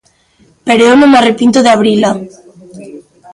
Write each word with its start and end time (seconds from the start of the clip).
Pero 0.67 0.83
eu 0.89 0.95
non 0.97 1.11
me 1.11 1.19
arrepinto 1.19 1.59
de 1.61 1.69
abrila. 1.75 2.11